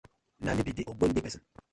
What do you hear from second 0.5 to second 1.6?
mi bi de ogbonge pesin.